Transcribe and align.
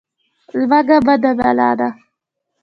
لوږه 0.67 0.97
بده 1.05 1.31
بلا 1.39 1.69
ده. 1.79 1.89